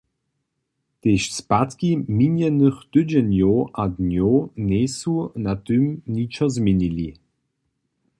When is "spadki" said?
1.37-1.89